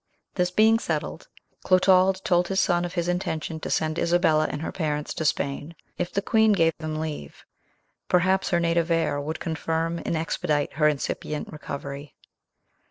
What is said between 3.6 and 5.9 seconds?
send Isabella and her parents to Spain,